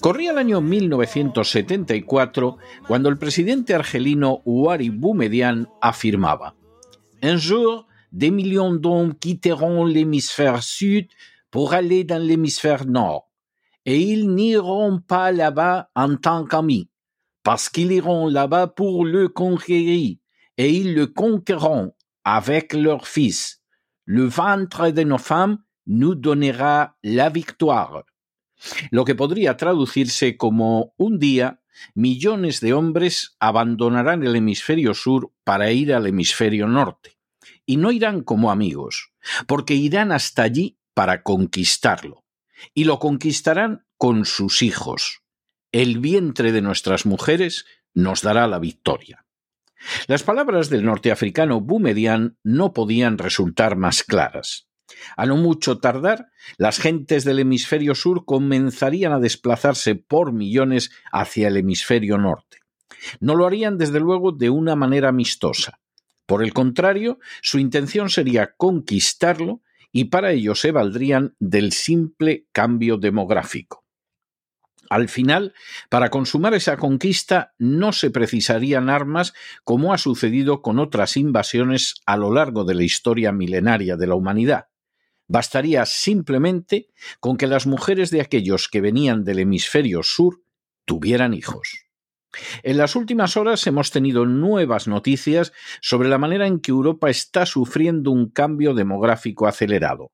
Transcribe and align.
Corría 0.00 0.32
el 0.32 0.38
año 0.38 0.60
1974 0.60 2.56
cuando 2.86 3.08
el 3.08 3.18
presidente 3.18 3.74
argelino 3.74 4.42
Ouari 4.44 4.90
Boumedian 4.90 5.68
afirmaba 5.80 6.54
Un 7.22 7.38
jour, 7.38 7.86
des 8.12 8.30
millions 8.30 8.74
d'hommes 8.74 9.14
quitteront 9.14 9.84
l'hémisphère 9.84 10.62
sud 10.62 11.08
pour 11.50 11.74
aller 11.74 12.04
dans 12.04 12.22
l'hémisphère 12.22 12.86
nord, 12.86 13.30
et 13.84 14.00
ils 14.00 14.28
n'iront 14.34 15.00
pas 15.00 15.32
là-bas 15.32 15.90
en 15.94 16.16
tant 16.16 16.44
qu'amis, 16.44 16.88
parce 17.42 17.68
qu'ils 17.68 17.92
iront 17.92 18.28
là-bas 18.28 18.66
pour 18.68 19.04
le 19.04 19.28
conquérir, 19.28 20.16
et 20.58 20.70
ils 20.70 20.94
le 20.94 21.06
conquerront 21.06 21.92
avec 22.24 22.72
leurs 22.72 23.06
fils. 23.06 23.62
Le 24.04 24.24
ventre 24.24 24.90
de 24.90 25.02
nos 25.02 25.18
femmes 25.18 25.58
nous 25.86 26.14
donnera 26.14 26.94
la 27.02 27.28
victoire 27.28 28.04
lo 28.90 29.04
que 29.04 29.14
podría 29.14 29.56
traducirse 29.56 30.36
como 30.36 30.94
un 30.96 31.18
día 31.18 31.60
millones 31.94 32.60
de 32.60 32.72
hombres 32.72 33.36
abandonarán 33.38 34.22
el 34.22 34.36
hemisferio 34.36 34.94
sur 34.94 35.32
para 35.44 35.70
ir 35.72 35.92
al 35.92 36.06
hemisferio 36.06 36.66
norte. 36.66 37.18
Y 37.64 37.76
no 37.76 37.92
irán 37.92 38.22
como 38.22 38.50
amigos, 38.50 39.12
porque 39.46 39.74
irán 39.74 40.12
hasta 40.12 40.42
allí 40.42 40.78
para 40.94 41.22
conquistarlo. 41.22 42.24
Y 42.74 42.84
lo 42.84 42.98
conquistarán 42.98 43.86
con 43.98 44.24
sus 44.24 44.62
hijos. 44.62 45.22
El 45.72 45.98
vientre 45.98 46.52
de 46.52 46.62
nuestras 46.62 47.06
mujeres 47.06 47.66
nos 47.92 48.22
dará 48.22 48.46
la 48.46 48.58
victoria. 48.58 49.26
Las 50.06 50.22
palabras 50.22 50.70
del 50.70 50.84
norteafricano 50.84 51.60
Boumedian 51.60 52.38
no 52.42 52.72
podían 52.72 53.18
resultar 53.18 53.76
más 53.76 54.02
claras. 54.02 54.65
A 55.16 55.26
no 55.26 55.36
mucho 55.36 55.78
tardar, 55.78 56.28
las 56.58 56.78
gentes 56.78 57.24
del 57.24 57.38
hemisferio 57.38 57.94
sur 57.94 58.24
comenzarían 58.24 59.12
a 59.12 59.20
desplazarse 59.20 59.94
por 59.94 60.32
millones 60.32 60.90
hacia 61.12 61.48
el 61.48 61.56
hemisferio 61.56 62.18
norte. 62.18 62.58
No 63.20 63.34
lo 63.34 63.46
harían, 63.46 63.78
desde 63.78 64.00
luego, 64.00 64.32
de 64.32 64.50
una 64.50 64.76
manera 64.76 65.08
amistosa. 65.08 65.80
Por 66.26 66.42
el 66.42 66.52
contrario, 66.52 67.18
su 67.40 67.58
intención 67.58 68.10
sería 68.10 68.54
conquistarlo 68.56 69.62
y 69.92 70.06
para 70.06 70.32
ello 70.32 70.54
se 70.54 70.72
valdrían 70.72 71.36
del 71.38 71.72
simple 71.72 72.46
cambio 72.52 72.98
demográfico. 72.98 73.84
Al 74.88 75.08
final, 75.08 75.54
para 75.88 76.10
consumar 76.10 76.54
esa 76.54 76.76
conquista 76.76 77.54
no 77.58 77.92
se 77.92 78.10
precisarían 78.10 78.88
armas 78.88 79.34
como 79.64 79.92
ha 79.92 79.98
sucedido 79.98 80.62
con 80.62 80.78
otras 80.78 81.16
invasiones 81.16 81.94
a 82.06 82.16
lo 82.16 82.32
largo 82.32 82.64
de 82.64 82.74
la 82.74 82.84
historia 82.84 83.32
milenaria 83.32 83.96
de 83.96 84.06
la 84.06 84.14
humanidad. 84.14 84.66
Bastaría 85.28 85.84
simplemente 85.86 86.88
con 87.20 87.36
que 87.36 87.46
las 87.46 87.66
mujeres 87.66 88.10
de 88.10 88.20
aquellos 88.20 88.68
que 88.68 88.80
venían 88.80 89.24
del 89.24 89.40
hemisferio 89.40 90.02
sur 90.02 90.42
tuvieran 90.84 91.34
hijos. 91.34 91.86
En 92.62 92.76
las 92.76 92.96
últimas 92.96 93.36
horas 93.36 93.66
hemos 93.66 93.90
tenido 93.90 94.26
nuevas 94.26 94.88
noticias 94.88 95.52
sobre 95.80 96.08
la 96.08 96.18
manera 96.18 96.46
en 96.46 96.60
que 96.60 96.70
Europa 96.70 97.10
está 97.10 97.46
sufriendo 97.46 98.10
un 98.10 98.30
cambio 98.30 98.74
demográfico 98.74 99.46
acelerado. 99.46 100.10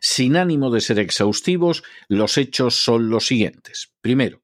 Sin 0.00 0.36
ánimo 0.36 0.70
de 0.70 0.80
ser 0.80 0.98
exhaustivos, 0.98 1.82
los 2.08 2.38
hechos 2.38 2.82
son 2.82 3.08
los 3.08 3.26
siguientes. 3.26 3.92
Primero, 4.00 4.42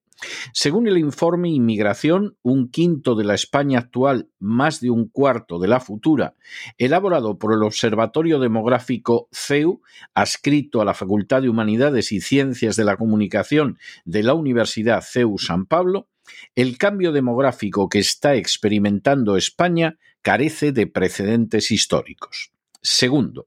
según 0.53 0.87
el 0.87 0.99
informe 0.99 1.51
Inmigración, 1.51 2.37
un 2.43 2.71
quinto 2.71 3.15
de 3.15 3.25
la 3.25 3.35
España 3.35 3.79
actual, 3.79 4.29
más 4.39 4.81
de 4.81 4.91
un 4.91 5.09
cuarto 5.09 5.59
de 5.59 5.69
la 5.69 5.81
futura, 5.81 6.35
elaborado 6.79 7.39
por 7.39 7.53
el 7.53 7.63
Observatorio 7.63 8.39
Demográfico 8.39 9.29
CEU, 9.33 9.83
adscrito 10.15 10.81
a 10.81 10.85
la 10.85 10.95
Facultad 10.95 11.43
de 11.43 11.49
Humanidades 11.49 12.13
y 12.13 12.21
Ciencias 12.21 12.77
de 12.77 12.85
la 12.85 12.97
Comunicación 12.97 13.79
de 14.05 14.23
la 14.23 14.35
Universidad 14.35 15.03
CEU 15.03 15.39
San 15.39 15.67
Pablo, 15.67 16.09
el 16.55 16.79
cambio 16.79 17.13
demográfico 17.13 17.89
que 17.89 17.99
está 17.99 18.35
experimentando 18.35 19.37
España 19.37 19.99
carece 20.23 20.73
de 20.73 20.87
precedentes 20.87 21.71
históricos. 21.71 22.51
Segundo, 22.83 23.47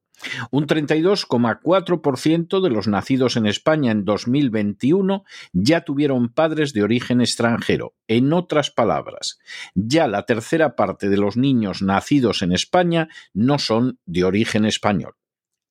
un 0.51 0.67
32,4% 0.67 2.61
de 2.61 2.69
los 2.69 2.87
nacidos 2.87 3.37
en 3.37 3.45
España 3.45 3.91
en 3.91 4.05
2021 4.05 5.23
ya 5.53 5.81
tuvieron 5.81 6.29
padres 6.29 6.73
de 6.73 6.83
origen 6.83 7.21
extranjero. 7.21 7.93
En 8.07 8.33
otras 8.33 8.71
palabras, 8.71 9.39
ya 9.75 10.07
la 10.07 10.25
tercera 10.25 10.75
parte 10.75 11.09
de 11.09 11.17
los 11.17 11.37
niños 11.37 11.81
nacidos 11.81 12.41
en 12.41 12.51
España 12.51 13.09
no 13.33 13.59
son 13.59 13.99
de 14.05 14.23
origen 14.23 14.65
español. 14.65 15.15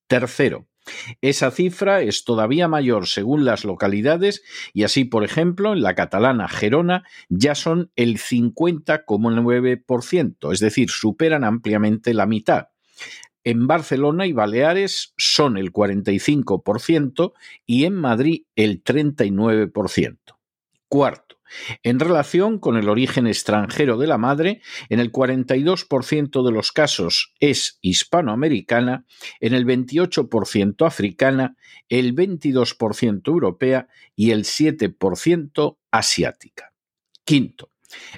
Tercero, 0.06 0.68
esa 1.20 1.50
cifra 1.50 2.00
es 2.02 2.24
todavía 2.24 2.68
mayor 2.68 3.06
según 3.06 3.44
las 3.44 3.64
localidades 3.64 4.42
y 4.72 4.84
así, 4.84 5.04
por 5.04 5.24
ejemplo, 5.24 5.74
en 5.74 5.82
la 5.82 5.94
catalana 5.94 6.48
Gerona 6.48 7.04
ya 7.28 7.54
son 7.54 7.92
el 7.96 8.18
50,9%, 8.18 10.52
es 10.52 10.60
decir, 10.60 10.88
superan 10.90 11.44
ampliamente 11.44 12.14
la 12.14 12.24
mitad. 12.26 12.68
En 13.48 13.66
Barcelona 13.66 14.26
y 14.26 14.34
Baleares 14.34 15.14
son 15.16 15.56
el 15.56 15.72
45% 15.72 17.32
y 17.64 17.86
en 17.86 17.94
Madrid 17.94 18.42
el 18.56 18.84
39%. 18.84 20.18
Cuarto, 20.86 21.40
en 21.82 21.98
relación 21.98 22.58
con 22.58 22.76
el 22.76 22.90
origen 22.90 23.26
extranjero 23.26 23.96
de 23.96 24.06
la 24.06 24.18
madre, 24.18 24.60
en 24.90 25.00
el 25.00 25.10
42% 25.10 26.44
de 26.44 26.52
los 26.52 26.72
casos 26.72 27.32
es 27.40 27.78
hispanoamericana, 27.80 29.06
en 29.40 29.54
el 29.54 29.64
28% 29.64 30.86
africana, 30.86 31.56
el 31.88 32.14
22% 32.14 33.28
europea 33.28 33.88
y 34.14 34.32
el 34.32 34.44
7% 34.44 35.78
asiática. 35.90 36.74
Quinto, 37.24 37.70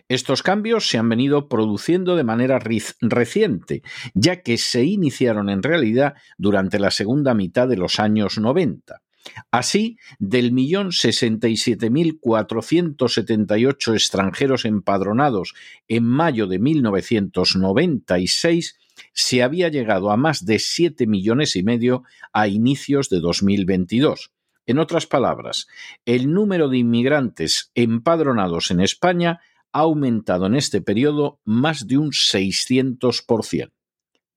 estos 0.09 0.43
cambios 0.43 0.89
se 0.89 0.99
han 0.99 1.09
venido 1.09 1.49
produciendo 1.49 2.17
de 2.17 2.25
manera 2.25 2.59
reciente, 2.59 3.83
ya 4.15 4.43
que 4.43 4.59
se 4.59 4.85
iniciaron 4.85 5.49
en 5.49 5.63
realidad 5.63 6.15
durante 6.39 6.79
la 6.79 6.91
segunda 6.91 7.35
mitad 7.35 7.69
de 7.69 7.77
los 7.77 8.01
años 8.01 8.39
90. 8.39 9.03
Así, 9.51 9.99
del 10.19 10.53
millón 10.53 10.93
sesenta 10.93 11.49
y 11.49 11.57
siete 11.57 11.91
mil 11.91 12.19
cuatrocientos 12.19 13.15
setenta 13.15 13.59
y 13.59 13.67
ocho 13.67 13.93
extranjeros 13.93 14.65
empadronados 14.65 15.55
en 15.89 16.05
mayo 16.05 16.47
de 16.47 16.59
1996, 16.59 18.79
se 19.13 19.43
había 19.43 19.69
llegado 19.69 20.11
a 20.11 20.17
más 20.17 20.45
de 20.45 20.59
siete 20.59 21.07
millones 21.07 21.57
y 21.57 21.63
medio 21.63 22.03
a 22.33 22.49
inicios 22.49 23.09
de 23.09 23.21
2022. 23.21 24.33
En 24.67 24.79
otras 24.79 25.07
palabras, 25.07 25.67
el 26.05 26.33
número 26.33 26.69
de 26.69 26.79
inmigrantes 26.79 27.73
empadronados 27.75 28.71
en 28.71 28.81
España 28.81 29.41
ha 29.73 29.81
aumentado 29.81 30.47
en 30.47 30.55
este 30.55 30.81
periodo 30.81 31.41
más 31.45 31.87
de 31.87 31.99
un 31.99 32.11
600%. 32.11 33.73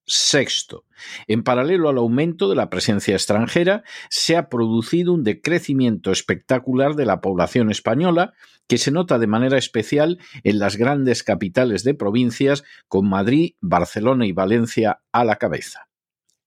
Sexto, 0.05 0.83
en 1.27 1.43
paralelo 1.43 1.87
al 1.87 1.97
aumento 1.97 2.49
de 2.49 2.55
la 2.55 2.69
presencia 2.69 3.13
extranjera, 3.13 3.83
se 4.09 4.35
ha 4.35 4.49
producido 4.49 5.13
un 5.13 5.23
decrecimiento 5.23 6.11
espectacular 6.11 6.95
de 6.95 7.05
la 7.05 7.21
población 7.21 7.71
española, 7.71 8.33
que 8.67 8.77
se 8.77 8.91
nota 8.91 9.17
de 9.17 9.27
manera 9.27 9.57
especial 9.57 10.19
en 10.43 10.59
las 10.59 10.75
grandes 10.75 11.23
capitales 11.23 11.85
de 11.85 11.93
provincias, 11.93 12.63
con 12.89 13.07
Madrid, 13.07 13.53
Barcelona 13.61 14.25
y 14.25 14.33
Valencia 14.33 15.01
a 15.13 15.23
la 15.23 15.37
cabeza. 15.37 15.87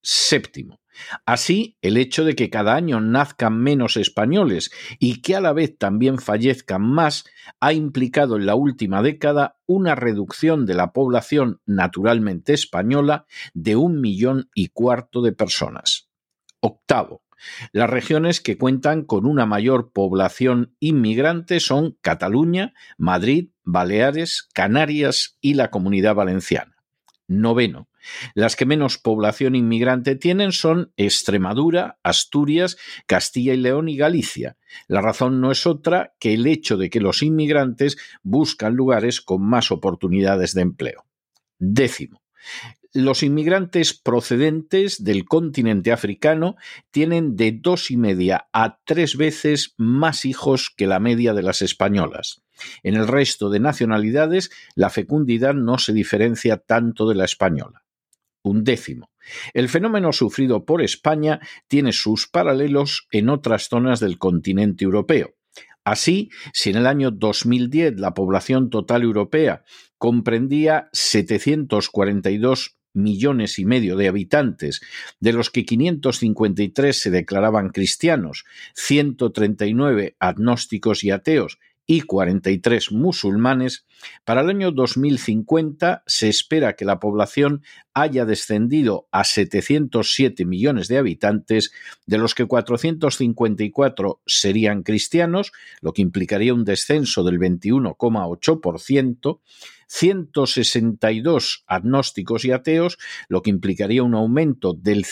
Séptimo, 0.03 0.79
Así, 1.25 1.77
el 1.81 1.97
hecho 1.97 2.23
de 2.23 2.35
que 2.35 2.49
cada 2.49 2.75
año 2.75 3.01
nazcan 3.01 3.59
menos 3.59 3.97
españoles 3.97 4.71
y 4.99 5.21
que 5.21 5.35
a 5.35 5.41
la 5.41 5.53
vez 5.53 5.77
también 5.77 6.19
fallezcan 6.19 6.81
más 6.81 7.25
ha 7.59 7.73
implicado 7.73 8.37
en 8.37 8.45
la 8.45 8.55
última 8.55 9.01
década 9.01 9.57
una 9.65 9.95
reducción 9.95 10.65
de 10.65 10.75
la 10.75 10.93
población 10.93 11.61
naturalmente 11.65 12.53
española 12.53 13.25
de 13.53 13.75
un 13.75 14.01
millón 14.01 14.49
y 14.53 14.69
cuarto 14.69 15.21
de 15.21 15.33
personas. 15.33 16.09
Octavo. 16.59 17.23
Las 17.71 17.89
regiones 17.89 18.41
que 18.41 18.57
cuentan 18.57 19.03
con 19.03 19.25
una 19.25 19.45
mayor 19.45 19.91
población 19.91 20.75
inmigrante 20.79 21.59
son 21.59 21.97
Cataluña, 22.01 22.73
Madrid, 22.97 23.51
Baleares, 23.63 24.47
Canarias 24.53 25.37
y 25.39 25.53
la 25.53 25.69
Comunidad 25.69 26.15
Valenciana. 26.15 26.76
Noveno. 27.27 27.89
Las 28.33 28.55
que 28.55 28.65
menos 28.65 28.97
población 28.97 29.55
inmigrante 29.55 30.15
tienen 30.15 30.51
son 30.51 30.93
Extremadura, 30.97 31.99
Asturias, 32.03 32.77
Castilla 33.05 33.53
y 33.53 33.57
León 33.57 33.89
y 33.89 33.97
Galicia. 33.97 34.57
La 34.87 35.01
razón 35.01 35.41
no 35.41 35.51
es 35.51 35.67
otra 35.67 36.13
que 36.19 36.33
el 36.33 36.47
hecho 36.47 36.77
de 36.77 36.89
que 36.89 37.01
los 37.01 37.21
inmigrantes 37.21 37.97
buscan 38.23 38.75
lugares 38.75 39.21
con 39.21 39.41
más 39.43 39.71
oportunidades 39.71 40.53
de 40.53 40.61
empleo. 40.61 41.05
Décimo. 41.59 42.21
Los 42.99 43.21
inmigrantes 43.21 43.93
procedentes 43.93 45.03
del 45.03 45.25
continente 45.25 45.91
africano 45.91 46.55
tienen 46.89 47.35
de 47.35 47.51
dos 47.51 47.91
y 47.91 47.95
media 47.95 48.49
a 48.53 48.79
tres 48.85 49.17
veces 49.17 49.75
más 49.77 50.25
hijos 50.25 50.73
que 50.75 50.87
la 50.87 50.99
media 50.99 51.35
de 51.35 51.43
las 51.43 51.61
españolas. 51.61 52.41
En 52.81 52.95
el 52.95 53.07
resto 53.07 53.51
de 53.51 53.59
nacionalidades, 53.59 54.49
la 54.73 54.89
fecundidad 54.89 55.53
no 55.53 55.77
se 55.77 55.93
diferencia 55.93 56.57
tanto 56.57 57.07
de 57.07 57.13
la 57.13 57.25
española 57.25 57.83
un 58.41 58.63
décimo. 58.63 59.11
El 59.53 59.69
fenómeno 59.69 60.11
sufrido 60.11 60.65
por 60.65 60.81
España 60.81 61.39
tiene 61.67 61.91
sus 61.91 62.27
paralelos 62.27 63.07
en 63.11 63.29
otras 63.29 63.67
zonas 63.67 63.99
del 63.99 64.17
continente 64.17 64.85
europeo. 64.85 65.35
Así, 65.83 66.31
si 66.51 66.71
en 66.71 66.77
el 66.77 66.87
año 66.87 67.11
2010 67.11 67.99
la 67.99 68.13
población 68.13 68.69
total 68.69 69.03
europea 69.03 69.63
comprendía 69.97 70.89
742 70.93 72.76
millones 72.97 73.59
y 73.59 73.65
medio 73.65 73.95
de 73.95 74.07
habitantes, 74.07 74.81
de 75.19 75.33
los 75.33 75.49
que 75.49 75.65
553 75.65 76.99
se 76.99 77.11
declaraban 77.11 77.69
cristianos, 77.69 78.45
139 78.73 80.15
agnósticos 80.19 81.03
y 81.03 81.11
ateos 81.11 81.59
y 81.89 82.01
43 82.01 82.91
musulmanes, 82.91 83.85
para 84.25 84.41
el 84.41 84.49
año 84.49 84.71
2050 84.71 86.03
se 86.05 86.27
espera 86.27 86.75
que 86.75 86.83
la 86.83 86.99
población 86.99 87.63
haya 87.93 88.25
descendido 88.25 89.07
a 89.11 89.23
707 89.23 90.43
millones 90.43 90.89
de 90.89 90.97
habitantes, 90.97 91.71
de 92.05 92.17
los 92.17 92.35
que 92.35 92.45
454 92.45 94.21
serían 94.25 94.83
cristianos, 94.83 95.53
lo 95.79 95.93
que 95.93 96.01
implicaría 96.01 96.53
un 96.53 96.65
descenso 96.65 97.23
del 97.23 97.39
21,8%, 97.39 99.39
162 99.87 101.63
agnósticos 101.65 102.45
y 102.45 102.51
ateos, 102.51 102.99
lo 103.29 103.41
que 103.41 103.49
implicaría 103.49 104.03
un 104.03 104.13
aumento 104.15 104.73
del, 104.73 105.05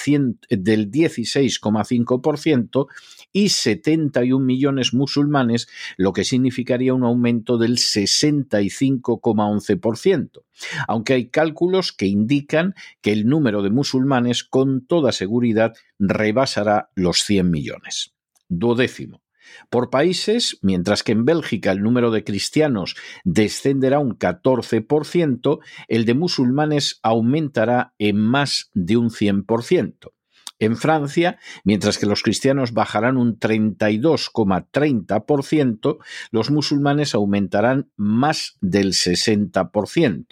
del 0.50 0.92
16,5%, 0.92 2.88
y 3.32 3.50
71 3.50 4.46
millones 4.46 4.94
musulmanes, 4.94 5.68
lo 5.98 6.14
que 6.14 6.24
significaría 6.24 6.94
un 6.94 7.04
aumento 7.04 7.58
del 7.58 7.78
65,11%, 7.78 10.44
aunque 10.88 11.14
hay 11.14 11.30
cálculos 11.30 11.92
que 11.92 12.06
indican 12.06 12.76
que 13.02 13.12
el 13.12 13.28
número 13.28 13.62
de 13.62 13.72
musulmanes 13.72 14.46
con 14.46 14.86
toda 14.86 15.12
seguridad 15.12 15.74
rebasará 16.00 16.92
los 16.96 17.24
100 17.24 17.52
millones. 17.52 18.14
Duodécimo. 18.48 19.25
Por 19.70 19.90
países, 19.90 20.58
mientras 20.62 21.04
que 21.04 21.12
en 21.12 21.26
Bélgica 21.26 21.72
el 21.72 21.82
número 21.82 22.12
de 22.12 22.24
cristianos 22.24 22.96
descenderá 23.24 24.00
un 24.00 24.18
14%, 24.18 25.60
el 25.88 26.06
de 26.06 26.14
musulmanes 26.14 27.00
aumentará 27.04 27.94
en 27.98 28.20
más 28.20 28.70
de 28.74 28.98
un 28.98 29.10
100%. 29.10 30.12
En 30.58 30.78
Francia, 30.78 31.38
mientras 31.66 31.98
que 31.98 32.06
los 32.06 32.24
cristianos 32.24 32.72
bajarán 32.72 33.18
un 33.18 33.38
32,30%, 33.38 35.98
los 36.32 36.50
musulmanes 36.50 37.14
aumentarán 37.14 37.92
más 37.98 38.56
del 38.62 38.94
60%. 38.94 40.28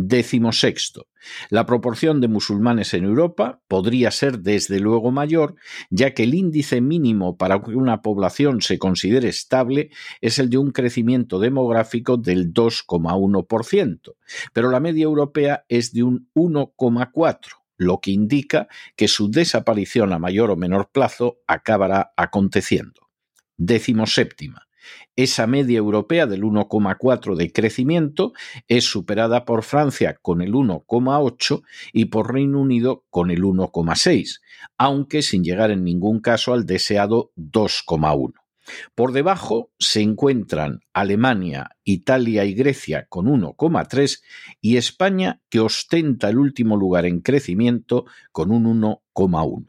Décimo 0.00 0.52
sexto. 0.52 1.08
La 1.50 1.66
proporción 1.66 2.20
de 2.20 2.28
musulmanes 2.28 2.94
en 2.94 3.02
Europa 3.02 3.60
podría 3.66 4.12
ser 4.12 4.38
desde 4.38 4.78
luego 4.78 5.10
mayor, 5.10 5.56
ya 5.90 6.14
que 6.14 6.22
el 6.22 6.34
índice 6.34 6.80
mínimo 6.80 7.36
para 7.36 7.60
que 7.60 7.74
una 7.74 8.00
población 8.00 8.62
se 8.62 8.78
considere 8.78 9.28
estable 9.28 9.90
es 10.20 10.38
el 10.38 10.50
de 10.50 10.58
un 10.58 10.70
crecimiento 10.70 11.40
demográfico 11.40 12.16
del 12.16 12.54
2,1%, 12.54 14.14
pero 14.52 14.70
la 14.70 14.78
media 14.78 15.02
europea 15.02 15.64
es 15.68 15.92
de 15.92 16.04
un 16.04 16.30
1,4%, 16.32 17.40
lo 17.76 17.98
que 17.98 18.12
indica 18.12 18.68
que 18.94 19.08
su 19.08 19.32
desaparición 19.32 20.12
a 20.12 20.20
mayor 20.20 20.52
o 20.52 20.56
menor 20.56 20.92
plazo 20.92 21.40
acabará 21.48 22.12
aconteciendo. 22.16 23.08
Décimo 23.56 24.06
séptima. 24.06 24.67
Esa 25.16 25.46
media 25.46 25.78
europea 25.78 26.26
del 26.26 26.42
1,4 26.42 27.34
de 27.34 27.52
crecimiento 27.52 28.32
es 28.68 28.84
superada 28.84 29.44
por 29.44 29.64
Francia 29.64 30.18
con 30.20 30.42
el 30.42 30.52
1,8 30.52 31.62
y 31.92 32.06
por 32.06 32.32
Reino 32.32 32.60
Unido 32.60 33.04
con 33.10 33.30
el 33.30 33.42
1,6, 33.42 34.40
aunque 34.76 35.22
sin 35.22 35.42
llegar 35.42 35.70
en 35.70 35.84
ningún 35.84 36.20
caso 36.20 36.52
al 36.52 36.66
deseado 36.66 37.32
2,1. 37.36 38.34
Por 38.94 39.12
debajo 39.12 39.70
se 39.78 40.02
encuentran 40.02 40.80
Alemania, 40.92 41.76
Italia 41.84 42.44
y 42.44 42.54
Grecia 42.54 43.06
con 43.08 43.26
1,3 43.26 44.22
y 44.60 44.76
España 44.76 45.40
que 45.48 45.60
ostenta 45.60 46.28
el 46.28 46.38
último 46.38 46.76
lugar 46.76 47.06
en 47.06 47.20
crecimiento 47.20 48.06
con 48.32 48.50
un 48.50 48.80
1,1. 48.80 49.66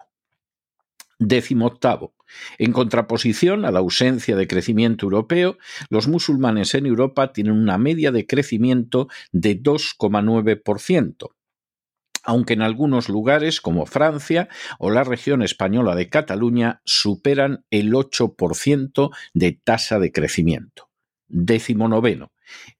Décimo 1.18 1.68
octavo. 1.68 2.14
En 2.58 2.72
contraposición 2.72 3.66
a 3.66 3.72
la 3.72 3.80
ausencia 3.80 4.36
de 4.36 4.48
crecimiento 4.48 5.06
europeo, 5.06 5.58
los 5.90 6.08
musulmanes 6.08 6.74
en 6.76 6.86
Europa 6.86 7.34
tienen 7.34 7.54
una 7.54 7.78
media 7.78 8.12
de 8.12 8.26
crecimiento 8.26 9.08
de 9.32 9.62
2,9%, 9.62 11.30
aunque 12.24 12.54
en 12.54 12.62
algunos 12.62 13.10
lugares 13.10 13.62
como 13.62 13.86
Francia 13.86 14.50
o 14.78 14.92
la 14.92 15.04
región 15.04 15.42
española 15.42 15.96
de 15.96 16.10
Cataluña 16.10 16.82
superan 16.86 17.66
el 17.70 17.94
8% 17.94 19.10
de 19.34 19.52
tasa 19.52 20.00
de 20.00 20.12
crecimiento. 20.12 20.90
Décimo 21.28 21.88
noveno. 21.88 22.32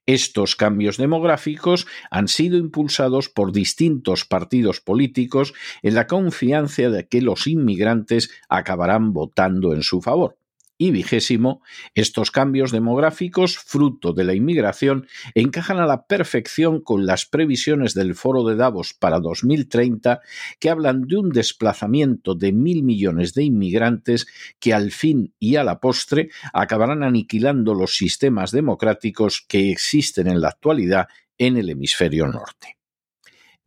Estos 0.06 0.56
cambios 0.56 0.98
demográficos 0.98 1.86
han 2.10 2.28
sido 2.28 2.58
impulsados 2.58 3.30
por 3.30 3.52
distintos 3.52 4.26
partidos 4.26 4.82
políticos 4.82 5.54
en 5.84 5.96
la 5.96 6.08
confianza 6.08 6.90
de 6.90 7.08
que 7.08 7.22
los 7.22 7.46
inmigrantes 7.46 8.32
acabarán 8.50 9.14
votando 9.14 9.74
en 9.74 9.84
su 9.84 10.02
favor. 10.02 10.39
Y 10.82 10.92
vigésimo, 10.92 11.62
estos 11.94 12.32
cambios 12.32 12.72
demográficos, 12.72 13.58
fruto 13.58 14.14
de 14.14 14.24
la 14.24 14.34
inmigración, 14.34 15.08
encajan 15.36 15.78
a 15.78 15.86
la 15.86 16.06
perfección 16.06 16.80
con 16.80 17.06
las 17.06 17.26
previsiones 17.26 17.94
del 17.94 18.16
Foro 18.16 18.46
de 18.46 18.56
Davos 18.56 18.94
para 18.94 19.20
2030, 19.20 20.22
que 20.58 20.70
hablan 20.70 21.02
de 21.02 21.18
un 21.18 21.32
desplazamiento 21.32 22.34
de 22.34 22.54
mil 22.54 22.84
millones 22.84 23.34
de 23.34 23.44
inmigrantes 23.44 24.26
que 24.58 24.74
al 24.74 24.92
fin 24.92 25.34
y 25.38 25.58
a 25.58 25.66
la 25.66 25.82
postre 25.82 26.30
acabarán 26.54 27.04
aniquilando 27.04 27.74
los 27.74 27.98
sistemas 27.98 28.52
democráticos 28.52 29.44
que 29.46 29.72
existen 29.72 30.28
en 30.28 30.40
la 30.40 30.48
actualidad 30.48 31.10
en 31.38 31.58
el 31.58 31.70
hemisferio 31.70 32.26
norte. 32.26 32.79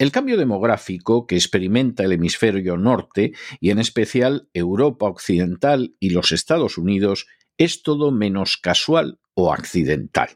El 0.03 0.11
cambio 0.11 0.37
demográfico 0.37 1.29
que 1.29 1.37
experimenta 1.37 2.03
el 2.03 2.11
hemisferio 2.11 2.77
norte 2.77 3.35
y 3.61 3.71
en 3.71 3.79
especial 3.79 4.49
Europa 4.53 5.07
Occidental 5.07 5.95
y 6.01 6.11
los 6.11 6.33
Estados 6.33 6.77
Unidos 6.77 7.29
es 7.57 7.85
todo 7.85 8.11
menos 8.11 8.57
casual 8.57 9.21
o 9.35 9.53
accidental. 9.53 10.31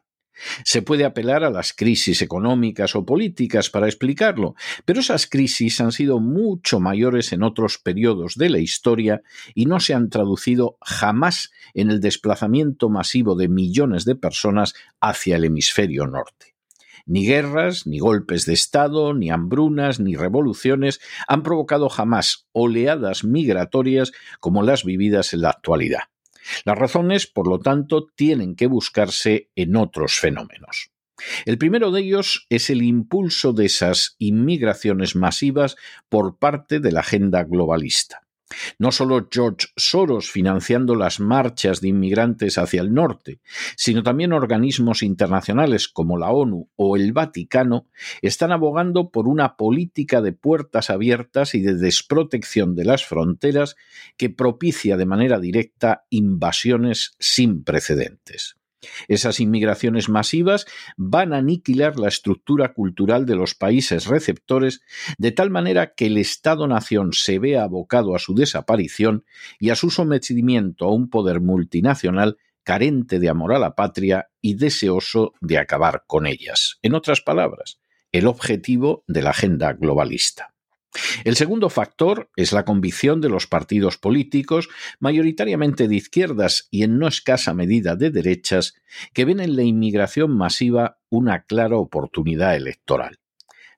Se 0.65 0.83
puede 0.83 1.05
apelar 1.05 1.43
a 1.43 1.51
las 1.51 1.73
crisis 1.73 2.23
económicas 2.23 2.95
o 2.95 3.05
políticas 3.05 3.69
para 3.69 3.89
explicarlo, 3.89 4.55
pero 4.85 5.01
esas 5.01 5.27
crisis 5.27 5.81
han 5.81 5.91
sido 5.91 6.21
mucho 6.21 6.79
mayores 6.79 7.33
en 7.33 7.43
otros 7.43 7.79
periodos 7.79 8.37
de 8.37 8.51
la 8.51 8.61
historia 8.61 9.23
y 9.53 9.67
no 9.67 9.81
se 9.81 9.95
han 9.95 10.11
traducido 10.11 10.79
jamás 10.81 11.51
en 11.75 11.91
el 11.91 11.99
desplazamiento 11.99 12.89
masivo 12.89 13.35
de 13.35 13.49
millones 13.49 14.05
de 14.05 14.15
personas 14.15 14.75
hacia 15.01 15.35
el 15.35 15.45
hemisferio 15.45 16.07
norte. 16.07 16.56
Ni 17.07 17.25
guerras, 17.25 17.87
ni 17.87 18.01
golpes 18.01 18.47
de 18.47 18.53
Estado, 18.53 19.15
ni 19.15 19.31
hambrunas, 19.31 20.01
ni 20.01 20.17
revoluciones 20.17 21.01
han 21.29 21.45
provocado 21.45 21.89
jamás 21.89 22.49
oleadas 22.53 23.23
migratorias 23.23 24.13
como 24.41 24.65
las 24.65 24.85
vividas 24.85 25.33
en 25.33 25.43
la 25.43 25.51
actualidad. 25.51 26.01
Las 26.65 26.77
razones, 26.77 27.27
por 27.27 27.47
lo 27.47 27.61
tanto, 27.61 28.07
tienen 28.15 28.57
que 28.57 28.67
buscarse 28.67 29.51
en 29.55 29.77
otros 29.77 30.19
fenómenos. 30.19 30.91
El 31.45 31.59
primero 31.59 31.91
de 31.93 32.01
ellos 32.01 32.47
es 32.51 32.71
el 32.71 32.83
impulso 32.83 33.53
de 33.53 33.67
esas 33.67 34.17
inmigraciones 34.19 35.17
masivas 35.17 35.77
por 36.09 36.39
parte 36.39 36.81
de 36.81 36.93
la 36.93 37.01
agenda 37.01 37.45
globalista. 37.45 38.26
No 38.79 38.93
solo 38.93 39.29
George 39.31 39.69
Soros 39.77 40.31
financiando 40.31 40.95
las 40.95 41.19
marchas 41.19 41.81
de 41.81 41.89
inmigrantes 41.89 42.59
hacia 42.59 42.81
el 42.81 42.95
norte, 42.95 43.41
sino 43.77 44.03
también 44.03 44.33
organismos 44.33 45.03
internacionales 45.03 45.89
como 45.89 46.17
la 46.17 46.31
ONU 46.31 46.69
o 46.77 46.97
el 46.97 47.13
Vaticano 47.13 47.87
están 48.23 48.53
abogando 48.53 49.11
por 49.11 49.27
una 49.27 49.57
política 49.57 50.23
de 50.23 50.33
puertas 50.33 50.91
abiertas 50.91 51.55
y 51.55 51.61
de 51.61 51.75
desprotección 51.75 52.77
de 52.77 52.85
las 52.85 53.05
fronteras 53.05 53.77
que 54.17 54.31
propicia 54.31 54.97
de 54.97 55.07
manera 55.07 55.41
directa 55.41 56.05
invasiones 56.11 57.17
sin 57.19 57.65
precedentes. 57.65 58.57
Esas 59.09 59.41
inmigraciones 59.41 60.09
masivas 60.09 60.67
van 60.97 61.33
a 61.33 61.39
aniquilar 61.39 61.99
la 61.99 62.09
estructura 62.09 62.73
cultural 62.73 63.27
de 63.27 63.37
los 63.37 63.55
países 63.55 64.07
receptores 64.07 64.81
de 65.19 65.33
tal 65.33 65.51
manera 65.51 65.95
que 65.95 66.07
el 66.07 66.19
Estado-nación 66.19 67.13
se 67.13 67.39
vea 67.39 67.65
abocado 67.65 68.15
a 68.15 68.19
su 68.19 68.35
desaparición 68.35 69.25
y 69.59 69.71
a 69.71 69.77
su 69.77 69.91
sometimiento 69.91 70.87
a 70.87 70.93
un 70.93 71.09
poder 71.09 71.41
multinacional 71.41 72.37
carente 72.65 73.21
de 73.21 73.29
amor 73.29 73.55
a 73.55 73.61
la 73.61 73.75
patria 73.77 74.29
y 74.41 74.55
deseoso 74.55 75.35
de 75.41 75.59
acabar 75.59 76.03
con 76.07 76.27
ellas. 76.27 76.79
En 76.83 76.95
otras 76.95 77.21
palabras, 77.21 77.81
el 78.11 78.27
objetivo 78.27 79.05
de 79.07 79.23
la 79.23 79.31
agenda 79.31 79.73
globalista. 79.73 80.56
El 81.25 81.37
segundo 81.37 81.69
factor 81.69 82.31
es 82.37 82.53
la 82.53 82.65
convicción 82.65 83.21
de 83.21 83.29
los 83.29 83.47
partidos 83.47 83.99
políticos, 83.99 84.69
mayoritariamente 84.99 85.89
de 85.89 85.97
izquierdas 85.97 86.69
y 86.71 86.85
en 86.85 86.99
no 86.99 87.09
escasa 87.09 87.55
medida 87.55 87.97
de 87.97 88.11
derechas, 88.11 88.75
que 89.13 89.25
ven 89.25 89.41
en 89.41 89.57
la 89.57 89.63
inmigración 89.63 90.37
masiva 90.37 90.99
una 91.11 91.45
clara 91.45 91.77
oportunidad 91.77 92.57
electoral. 92.57 93.19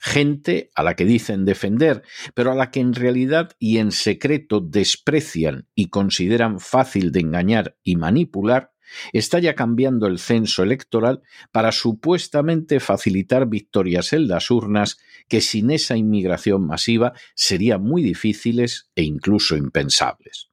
Gente 0.00 0.70
a 0.76 0.84
la 0.84 0.94
que 0.94 1.04
dicen 1.04 1.44
defender, 1.44 2.02
pero 2.34 2.52
a 2.52 2.54
la 2.54 2.70
que 2.70 2.78
en 2.78 2.94
realidad 2.94 3.50
y 3.58 3.78
en 3.78 3.90
secreto 3.90 4.60
desprecian 4.60 5.66
y 5.74 5.86
consideran 5.86 6.60
fácil 6.60 7.10
de 7.10 7.20
engañar 7.20 7.76
y 7.82 7.96
manipular, 7.96 8.70
está 9.12 9.38
ya 9.38 9.54
cambiando 9.54 10.06
el 10.06 10.18
censo 10.18 10.62
electoral 10.62 11.22
para 11.52 11.72
supuestamente 11.72 12.80
facilitar 12.80 13.48
victorias 13.48 14.12
en 14.12 14.28
las 14.28 14.50
urnas 14.50 14.98
que 15.28 15.40
sin 15.40 15.70
esa 15.70 15.96
inmigración 15.96 16.66
masiva 16.66 17.12
serían 17.34 17.82
muy 17.82 18.02
difíciles 18.02 18.90
e 18.94 19.02
incluso 19.02 19.56
impensables. 19.56 20.50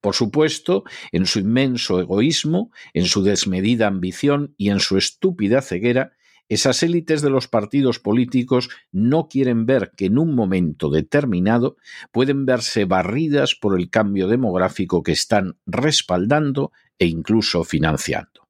Por 0.00 0.14
supuesto, 0.14 0.84
en 1.10 1.26
su 1.26 1.40
inmenso 1.40 2.00
egoísmo, 2.00 2.70
en 2.94 3.06
su 3.06 3.22
desmedida 3.22 3.88
ambición 3.88 4.54
y 4.56 4.70
en 4.70 4.78
su 4.78 4.96
estúpida 4.96 5.60
ceguera, 5.60 6.12
esas 6.48 6.82
élites 6.82 7.20
de 7.20 7.28
los 7.28 7.46
partidos 7.46 7.98
políticos 7.98 8.70
no 8.90 9.28
quieren 9.28 9.66
ver 9.66 9.92
que 9.96 10.06
en 10.06 10.18
un 10.18 10.34
momento 10.34 10.88
determinado 10.88 11.76
pueden 12.10 12.46
verse 12.46 12.86
barridas 12.86 13.54
por 13.54 13.78
el 13.78 13.90
cambio 13.90 14.28
demográfico 14.28 15.02
que 15.02 15.12
están 15.12 15.58
respaldando 15.66 16.72
e 16.98 17.06
incluso 17.06 17.64
financiando. 17.64 18.48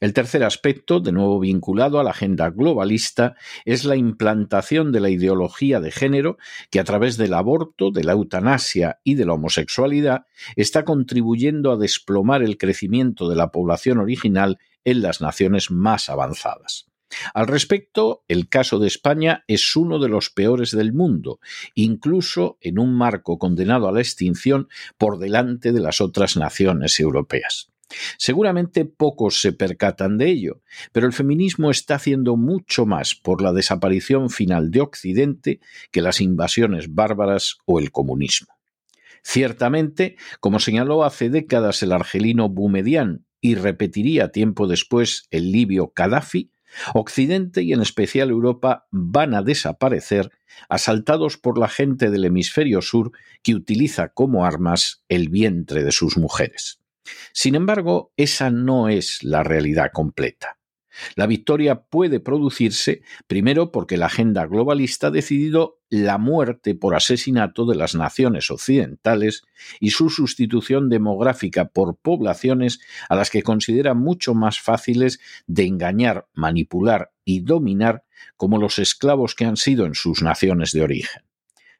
El 0.00 0.12
tercer 0.12 0.44
aspecto, 0.44 1.00
de 1.00 1.12
nuevo 1.12 1.40
vinculado 1.40 1.98
a 1.98 2.04
la 2.04 2.10
agenda 2.10 2.50
globalista, 2.50 3.36
es 3.64 3.84
la 3.84 3.96
implantación 3.96 4.92
de 4.92 5.00
la 5.00 5.08
ideología 5.08 5.80
de 5.80 5.90
género 5.90 6.36
que 6.70 6.78
a 6.78 6.84
través 6.84 7.16
del 7.16 7.32
aborto, 7.32 7.90
de 7.90 8.04
la 8.04 8.12
eutanasia 8.12 9.00
y 9.02 9.14
de 9.14 9.24
la 9.24 9.32
homosexualidad 9.32 10.26
está 10.56 10.84
contribuyendo 10.84 11.72
a 11.72 11.78
desplomar 11.78 12.42
el 12.42 12.58
crecimiento 12.58 13.28
de 13.30 13.36
la 13.36 13.50
población 13.50 13.98
original 13.98 14.58
en 14.84 15.00
las 15.00 15.22
naciones 15.22 15.70
más 15.70 16.10
avanzadas. 16.10 16.86
Al 17.34 17.46
respecto, 17.46 18.24
el 18.28 18.48
caso 18.48 18.78
de 18.78 18.88
España 18.88 19.44
es 19.46 19.76
uno 19.76 19.98
de 19.98 20.08
los 20.08 20.30
peores 20.30 20.70
del 20.70 20.92
mundo, 20.92 21.40
incluso 21.74 22.58
en 22.60 22.78
un 22.78 22.94
marco 22.94 23.38
condenado 23.38 23.88
a 23.88 23.92
la 23.92 24.00
extinción 24.00 24.68
por 24.98 25.18
delante 25.18 25.72
de 25.72 25.80
las 25.80 26.00
otras 26.00 26.36
naciones 26.36 26.98
europeas. 27.00 27.71
Seguramente 28.18 28.84
pocos 28.84 29.40
se 29.40 29.52
percatan 29.52 30.18
de 30.18 30.28
ello, 30.30 30.62
pero 30.92 31.06
el 31.06 31.12
feminismo 31.12 31.70
está 31.70 31.96
haciendo 31.96 32.36
mucho 32.36 32.86
más 32.86 33.14
por 33.14 33.42
la 33.42 33.52
desaparición 33.52 34.30
final 34.30 34.70
de 34.70 34.80
Occidente 34.80 35.60
que 35.90 36.02
las 36.02 36.20
invasiones 36.20 36.94
bárbaras 36.94 37.58
o 37.64 37.78
el 37.78 37.92
comunismo. 37.92 38.54
Ciertamente, 39.22 40.16
como 40.40 40.58
señaló 40.58 41.04
hace 41.04 41.30
décadas 41.30 41.82
el 41.82 41.92
argelino 41.92 42.48
Boumedian 42.48 43.24
y 43.40 43.54
repetiría 43.54 44.32
tiempo 44.32 44.66
después 44.66 45.26
el 45.30 45.52
libio 45.52 45.92
Gaddafi, 45.94 46.50
Occidente 46.94 47.62
y 47.62 47.72
en 47.72 47.82
especial 47.82 48.30
Europa 48.30 48.86
van 48.90 49.34
a 49.34 49.42
desaparecer 49.42 50.30
asaltados 50.68 51.36
por 51.36 51.58
la 51.58 51.68
gente 51.68 52.10
del 52.10 52.24
hemisferio 52.24 52.82
sur 52.82 53.12
que 53.42 53.54
utiliza 53.54 54.08
como 54.08 54.44
armas 54.44 55.04
el 55.08 55.28
vientre 55.28 55.84
de 55.84 55.92
sus 55.92 56.16
mujeres. 56.16 56.81
Sin 57.32 57.54
embargo, 57.54 58.12
esa 58.16 58.50
no 58.50 58.88
es 58.88 59.22
la 59.22 59.42
realidad 59.42 59.90
completa. 59.92 60.58
La 61.16 61.26
victoria 61.26 61.82
puede 61.82 62.20
producirse 62.20 63.02
primero 63.26 63.72
porque 63.72 63.96
la 63.96 64.06
agenda 64.06 64.46
globalista 64.46 65.06
ha 65.06 65.10
decidido 65.10 65.80
la 65.88 66.18
muerte 66.18 66.74
por 66.74 66.94
asesinato 66.94 67.66
de 67.66 67.76
las 67.76 67.94
naciones 67.94 68.50
occidentales 68.50 69.42
y 69.80 69.90
su 69.90 70.10
sustitución 70.10 70.88
demográfica 70.88 71.68
por 71.68 71.96
poblaciones 71.96 72.80
a 73.08 73.16
las 73.16 73.30
que 73.30 73.42
considera 73.42 73.94
mucho 73.94 74.34
más 74.34 74.60
fáciles 74.60 75.20
de 75.46 75.64
engañar, 75.64 76.28
manipular 76.34 77.12
y 77.24 77.40
dominar 77.40 78.04
como 78.36 78.58
los 78.58 78.78
esclavos 78.78 79.34
que 79.34 79.44
han 79.44 79.56
sido 79.56 79.86
en 79.86 79.94
sus 79.94 80.22
naciones 80.22 80.72
de 80.72 80.82
origen. 80.82 81.22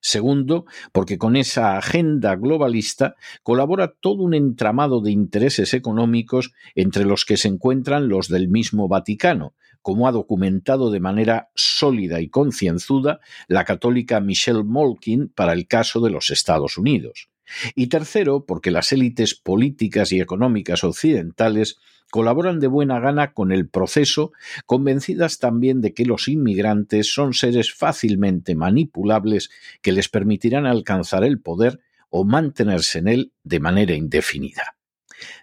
Segundo, 0.05 0.67
porque 0.91 1.17
con 1.17 1.37
esa 1.37 1.79
agenda 1.79 2.35
globalista 2.35 3.15
colabora 3.45 3.95
todo 4.01 4.25
un 4.25 4.35
entramado 4.35 5.01
de 5.01 5.13
intereses 5.13 5.75
económicos 5.75 6.53
entre 6.75 7.05
los 7.05 7.25
que 7.25 7.37
se 7.37 7.47
encuentran 7.47 8.09
los 8.09 8.27
del 8.27 8.49
mismo 8.49 8.89
Vaticano, 8.89 9.55
como 9.81 10.09
ha 10.09 10.13
documentado 10.13 10.91
de 10.91 10.99
manera 10.99 11.51
sólida 11.55 12.21
y 12.21 12.29
concienzuda 12.29 13.21
la 13.47 13.65
católica 13.65 14.21
Michelle 14.21 14.65
Molkin 14.65 15.29
para 15.29 15.53
el 15.53 15.69
caso 15.69 16.01
de 16.01 16.11
los 16.11 16.31
Estados 16.31 16.79
Unidos. 16.79 17.29
Y 17.75 17.89
tercero, 17.89 18.45
porque 18.47 18.71
las 18.71 18.93
élites 18.93 19.35
políticas 19.35 20.13
y 20.13 20.21
económicas 20.21 20.85
occidentales 20.85 21.79
colaboran 22.11 22.61
de 22.61 22.67
buena 22.67 23.01
gana 23.01 23.33
con 23.33 23.53
el 23.53 23.69
proceso, 23.69 24.33
convencidas 24.67 25.39
también 25.39 25.81
de 25.81 25.95
que 25.95 26.05
los 26.05 26.29
inmigrantes 26.29 27.13
son 27.13 27.33
seres 27.33 27.73
fácilmente 27.73 28.55
manipulables 28.55 29.51
que 29.81 29.93
les 29.93 30.09
permitirán 30.11 30.67
alcanzar 30.67 31.25
el 31.25 31.41
poder 31.41 31.81
o 32.11 32.25
mantenerse 32.25 32.99
en 32.99 33.09
él 33.09 33.33
de 33.45 33.61
manera 33.61 33.95
indefinida. 33.95 34.77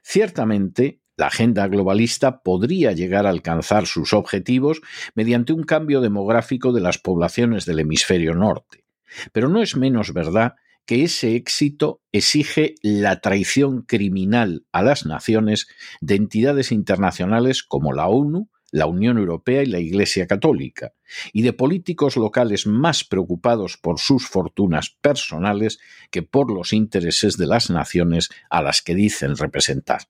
Ciertamente, 0.04 1.00
la 1.18 1.28
agenda 1.28 1.68
globalista 1.68 2.42
podría 2.44 2.92
llegar 2.92 3.26
a 3.26 3.32
alcanzar 3.32 3.88
sus 3.88 4.14
objetivos 4.14 4.82
mediante 5.16 5.54
un 5.54 5.64
cambio 5.64 6.02
demográfico 6.02 6.72
de 6.72 6.82
las 6.82 7.00
poblaciones 7.00 7.66
del 7.66 7.80
hemisferio 7.80 8.36
norte, 8.36 8.86
pero 9.32 9.50
no 9.50 9.62
es 9.62 9.76
menos 9.76 10.14
verdad 10.14 10.54
que 10.90 11.04
ese 11.04 11.36
éxito 11.36 12.02
exige 12.12 12.74
la 12.82 13.22
traición 13.22 13.84
criminal 13.84 14.66
a 14.72 14.82
las 14.82 15.06
naciones 15.06 15.68
de 16.02 16.16
entidades 16.16 16.72
internacionales 16.72 17.62
como 17.62 17.94
la 17.94 18.08
ONU, 18.08 18.50
la 18.72 18.88
Unión 18.88 19.20
Europea 19.20 19.62
y 19.62 19.68
la 19.68 19.78
Iglesia 19.78 20.26
Católica, 20.26 20.94
y 21.32 21.44
de 21.44 21.54
políticos 21.54 22.18
locales 22.18 22.66
más 22.66 23.04
preocupados 23.04 23.78
por 23.78 24.00
sus 24.00 24.26
fortunas 24.28 24.90
personales 24.90 25.78
que 26.10 26.24
por 26.24 26.52
los 26.52 26.74
intereses 26.74 27.38
de 27.38 27.46
las 27.46 27.70
naciones 27.70 28.30
a 28.50 28.64
las 28.64 28.82
que 28.82 28.96
dicen 28.96 29.38
representar. 29.38 30.10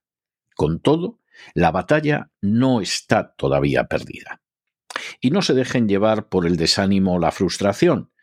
Con 0.55 0.79
todo, 0.79 1.19
la 1.55 1.71
batalla 1.71 2.31
no 2.39 2.79
está 2.79 3.33
todavía 3.33 3.89
perdida. 3.89 4.39
Y 5.19 5.31
no 5.31 5.41
se 5.41 5.55
dejen 5.55 5.89
llevar 5.89 6.29
por 6.29 6.47
el 6.47 6.55
desánimo 6.55 7.15
o 7.15 7.19
la 7.19 7.33
frustración, 7.33 8.11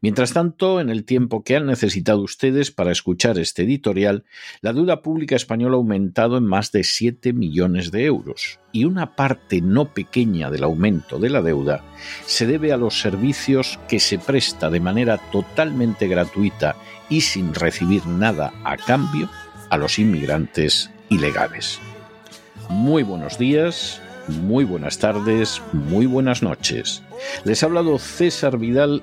Mientras 0.00 0.32
tanto, 0.32 0.80
en 0.80 0.90
el 0.90 1.04
tiempo 1.04 1.42
que 1.44 1.56
han 1.56 1.66
necesitado 1.66 2.20
ustedes 2.20 2.70
para 2.70 2.92
escuchar 2.92 3.38
este 3.38 3.62
editorial, 3.62 4.24
la 4.60 4.72
deuda 4.72 5.02
pública 5.02 5.36
española 5.36 5.74
ha 5.74 5.78
aumentado 5.78 6.36
en 6.36 6.44
más 6.44 6.72
de 6.72 6.84
7 6.84 7.32
millones 7.32 7.90
de 7.90 8.04
euros, 8.04 8.60
y 8.72 8.84
una 8.84 9.16
parte 9.16 9.60
no 9.60 9.92
pequeña 9.92 10.50
del 10.50 10.64
aumento 10.64 11.18
de 11.18 11.30
la 11.30 11.42
deuda 11.42 11.84
se 12.26 12.46
debe 12.46 12.72
a 12.72 12.76
los 12.76 13.00
servicios 13.00 13.78
que 13.88 14.00
se 14.00 14.18
presta 14.18 14.70
de 14.70 14.80
manera 14.80 15.18
totalmente 15.30 16.08
gratuita 16.08 16.76
y 17.08 17.22
sin 17.22 17.54
recibir 17.54 18.06
nada 18.06 18.52
a 18.64 18.76
cambio 18.76 19.28
a 19.70 19.76
los 19.76 19.98
inmigrantes 19.98 20.90
ilegales. 21.08 21.80
Muy 22.68 23.02
buenos 23.02 23.38
días, 23.38 24.00
muy 24.28 24.64
buenas 24.64 24.98
tardes, 24.98 25.60
muy 25.72 26.06
buenas 26.06 26.42
noches. 26.42 27.02
Les 27.44 27.62
ha 27.62 27.66
hablado 27.66 27.98
César 27.98 28.58
Vidal 28.58 29.02